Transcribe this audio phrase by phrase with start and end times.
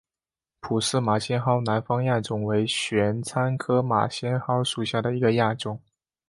[0.59, 5.79] 普氏马先蒿南方亚种为玄参科马先蒿属下的一个亚种。